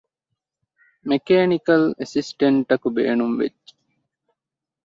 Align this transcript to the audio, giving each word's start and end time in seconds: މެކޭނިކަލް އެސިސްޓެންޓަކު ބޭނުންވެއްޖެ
މެކޭނިކަލް 1.09 1.87
އެސިސްޓެންޓަކު 1.99 2.87
ބޭނުންވެއްޖެ 2.95 3.73